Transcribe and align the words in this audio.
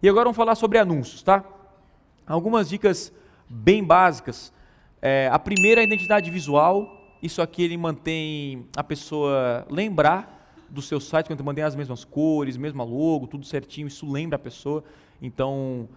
E 0.00 0.08
agora 0.08 0.24
vamos 0.24 0.36
falar 0.36 0.54
sobre 0.54 0.78
anúncios, 0.78 1.22
tá? 1.24 1.44
Algumas 2.24 2.68
dicas 2.68 3.12
bem 3.48 3.82
básicas. 3.82 4.52
É, 5.02 5.28
a 5.32 5.38
primeira 5.40 5.80
é 5.80 5.82
a 5.82 5.86
identidade 5.86 6.30
visual. 6.30 7.16
Isso 7.20 7.42
aqui 7.42 7.64
ele 7.64 7.76
mantém 7.76 8.66
a 8.76 8.84
pessoa 8.84 9.66
lembrar 9.68 10.36
do 10.70 10.80
seu 10.80 11.00
site, 11.00 11.26
quando 11.26 11.42
mantém 11.42 11.64
as 11.64 11.74
mesmas 11.74 12.04
cores, 12.04 12.56
mesma 12.56 12.84
logo, 12.84 13.26
tudo 13.26 13.44
certinho, 13.44 13.88
isso 13.88 14.08
lembra 14.08 14.36
a 14.36 14.38
pessoa. 14.38 14.84
Então, 15.20 15.88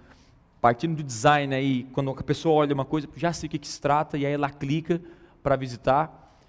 partindo 0.59 0.95
do 0.95 1.04
design 1.04 1.54
aí, 1.54 1.83
quando 1.93 2.09
a 2.09 2.23
pessoa 2.23 2.55
olha 2.55 2.73
uma 2.73 2.86
coisa, 2.86 3.07
já 3.15 3.31
sei 3.31 3.47
o 3.47 3.49
que, 3.52 3.59
que 3.59 3.68
se 3.68 3.79
trata, 3.79 4.18
e 4.18 4.25
aí 4.25 4.33
ela 4.33 4.49
clica 4.49 4.99
para 5.43 5.55
visitar. 5.55 6.39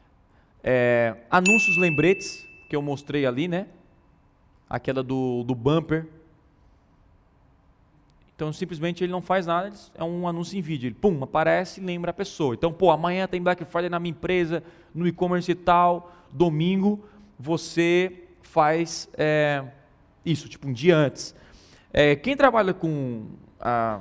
É, 0.65 1.17
anúncios 1.31 1.77
lembretes, 1.77 2.47
que 2.67 2.77
eu 2.77 2.81
mostrei 2.81 3.27
ali, 3.27 3.47
né? 3.47 3.67
Aquela 4.71 5.03
do, 5.03 5.43
do 5.43 5.55
bumper, 5.55 6.09
então, 8.35 8.53
simplesmente 8.53 9.05
ele 9.05 9.13
não 9.13 9.23
faz 9.23 9.47
nada, 9.47 9.71
é 9.95 10.03
um 10.03 10.27
anúncio 10.27 10.59
em 10.59 10.63
vídeo. 10.63 10.89
Ele, 10.89 10.95
pum, 10.95 11.23
aparece 11.23 11.81
e 11.81 11.85
lembra 11.85 12.11
a 12.11 12.15
pessoa. 12.15 12.55
Então, 12.55 12.73
pô, 12.73 12.91
amanhã 12.91 13.27
tem 13.29 13.41
Black 13.41 13.65
Friday 13.65 13.89
na 13.89 14.01
minha 14.01 14.11
empresa, 14.11 14.63
no 14.95 15.07
e-commerce 15.07 15.51
e 15.51 15.55
tal, 15.55 16.13
domingo, 16.33 17.05
você 17.39 18.25
faz 18.43 19.09
é, 19.15 19.65
isso, 20.25 20.49
tipo 20.49 20.67
um 20.69 20.73
dia 20.73 20.97
antes. 20.97 21.35
É, 21.93 22.17
quem 22.17 22.37
trabalha 22.37 22.73
com 22.73 23.27
a, 23.61 24.01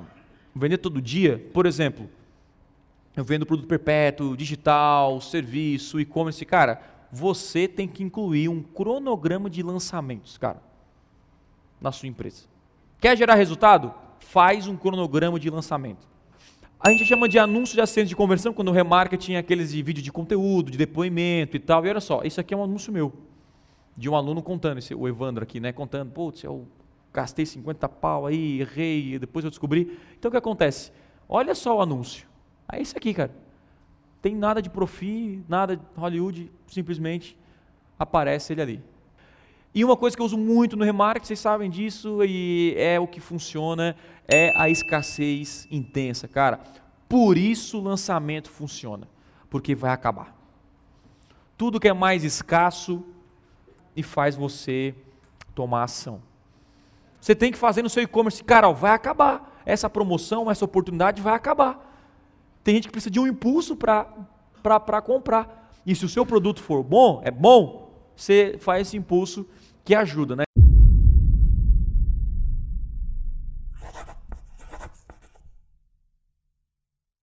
vender 0.55 0.77
todo 0.77 1.01
dia, 1.01 1.49
por 1.53 1.65
exemplo, 1.65 2.09
eu 3.15 3.23
vendo 3.23 3.45
produto 3.45 3.67
perpétuo, 3.67 4.35
digital, 4.37 5.19
serviço, 5.19 5.99
e-commerce, 5.99 6.43
cara, 6.45 6.81
você 7.11 7.67
tem 7.67 7.87
que 7.87 8.03
incluir 8.03 8.47
um 8.47 8.63
cronograma 8.63 9.49
de 9.49 9.61
lançamentos, 9.61 10.37
cara, 10.37 10.61
na 11.79 11.91
sua 11.91 12.07
empresa. 12.07 12.45
Quer 12.99 13.17
gerar 13.17 13.35
resultado? 13.35 13.93
Faz 14.31 14.65
um 14.65 14.77
cronograma 14.77 15.37
de 15.37 15.49
lançamento. 15.49 16.07
A 16.79 16.89
gente 16.89 17.03
chama 17.03 17.27
de 17.27 17.37
anúncio 17.37 17.75
de 17.75 17.81
assistente 17.81 18.07
de 18.07 18.15
conversão, 18.15 18.53
quando 18.53 18.69
o 18.69 18.71
remarketing 18.71 19.33
é 19.33 19.37
aqueles 19.39 19.71
de 19.71 19.83
vídeo 19.83 20.01
de 20.01 20.09
conteúdo, 20.09 20.71
de 20.71 20.77
depoimento 20.77 21.57
e 21.57 21.59
tal. 21.59 21.85
E 21.85 21.89
olha 21.89 21.99
só, 21.99 22.21
isso 22.23 22.39
aqui 22.39 22.53
é 22.53 22.57
um 22.57 22.63
anúncio 22.63 22.93
meu, 22.93 23.11
de 23.95 24.09
um 24.09 24.15
aluno 24.15 24.41
contando, 24.41 24.77
esse, 24.77 24.95
o 24.95 25.05
Evandro 25.05 25.43
aqui, 25.43 25.59
né? 25.59 25.73
Contando, 25.73 26.11
putz, 26.11 26.45
eu 26.45 26.65
gastei 27.13 27.45
50 27.45 27.89
pau 27.89 28.25
aí, 28.25 28.61
errei, 28.61 29.19
depois 29.19 29.43
eu 29.43 29.51
descobri. 29.51 29.99
Então 30.17 30.29
o 30.29 30.31
que 30.31 30.37
acontece? 30.37 30.93
Olha 31.27 31.53
só 31.53 31.77
o 31.77 31.81
anúncio. 31.81 32.25
É 32.71 32.81
isso 32.81 32.97
aqui, 32.97 33.13
cara. 33.13 33.35
Tem 34.21 34.33
nada 34.33 34.61
de 34.61 34.69
profi, 34.69 35.43
nada 35.49 35.75
de 35.75 35.83
Hollywood, 35.97 36.49
simplesmente 36.67 37.37
aparece 37.99 38.53
ele 38.53 38.61
ali. 38.61 38.83
E 39.73 39.85
uma 39.85 39.95
coisa 39.95 40.15
que 40.15 40.21
eu 40.21 40.25
uso 40.25 40.37
muito 40.37 40.75
no 40.75 40.83
remarketing, 40.83 41.27
vocês 41.27 41.39
sabem 41.39 41.69
disso, 41.69 42.23
e 42.23 42.75
é 42.77 42.99
o 42.99 43.07
que 43.07 43.21
funciona, 43.21 43.95
é 44.27 44.51
a 44.55 44.69
escassez 44.69 45.67
intensa, 45.71 46.27
cara. 46.27 46.59
Por 47.07 47.37
isso 47.37 47.79
o 47.79 47.81
lançamento 47.81 48.49
funciona, 48.49 49.07
porque 49.49 49.73
vai 49.73 49.91
acabar. 49.91 50.35
Tudo 51.57 51.79
que 51.79 51.87
é 51.87 51.93
mais 51.93 52.23
escasso 52.23 53.03
e 53.95 54.03
faz 54.03 54.35
você 54.35 54.93
tomar 55.55 55.83
ação. 55.83 56.21
Você 57.19 57.35
tem 57.35 57.51
que 57.51 57.57
fazer 57.57 57.81
no 57.81 57.89
seu 57.89 58.03
e-commerce, 58.03 58.43
cara, 58.43 58.71
vai 58.71 58.91
acabar. 58.91 59.61
Essa 59.65 59.89
promoção, 59.89 60.49
essa 60.49 60.65
oportunidade 60.65 61.21
vai 61.21 61.35
acabar. 61.35 61.87
Tem 62.63 62.75
gente 62.75 62.87
que 62.87 62.91
precisa 62.91 63.11
de 63.11 63.19
um 63.19 63.27
impulso 63.27 63.75
para 63.75 65.01
comprar. 65.01 65.71
E 65.85 65.95
se 65.95 66.03
o 66.03 66.09
seu 66.09 66.25
produto 66.25 66.61
for 66.61 66.83
bom, 66.83 67.21
é 67.23 67.31
bom, 67.31 67.93
você 68.15 68.57
faz 68.59 68.87
esse 68.87 68.97
impulso 68.97 69.47
que 69.83 69.95
ajuda, 69.95 70.35
né? 70.35 70.43